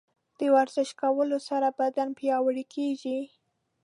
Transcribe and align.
د 0.39 0.41
ورزش 0.55 0.89
کولو 1.01 1.37
سره 1.49 1.67
بدن 1.79 2.09
پیاوړی 2.19 2.65
کیږي. 2.73 3.19